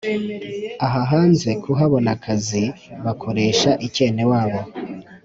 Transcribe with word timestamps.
Ahahanze 0.85 1.49
kubona 1.63 2.09
akazi 2.15 2.63
bakoresha 3.03 3.69
icyenewabo 3.87 4.59